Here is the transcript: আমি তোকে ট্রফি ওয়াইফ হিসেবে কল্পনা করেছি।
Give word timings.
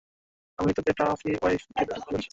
আমি 0.59 0.71
তোকে 0.77 0.91
ট্রফি 0.97 1.29
ওয়াইফ 1.33 1.61
হিসেবে 1.61 1.73
কল্পনা 1.79 2.05
করেছি। 2.07 2.29